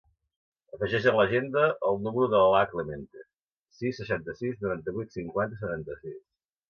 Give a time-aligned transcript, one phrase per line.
[0.75, 3.27] Afegeix a l'agenda el número de l'Alaa Clemente:
[3.81, 6.19] sis, seixanta-sis, noranta-vuit, cinquanta, setanta-sis.